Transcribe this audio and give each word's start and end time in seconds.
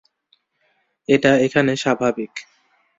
এটা 1.09 1.31
এখানে 1.37 1.71
স্বাভাবিক। 1.75 2.33